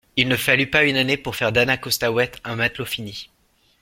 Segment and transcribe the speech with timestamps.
[0.15, 3.29] Il ne fallut pas une année pour faire d'Anna Costaouët un matelot fini.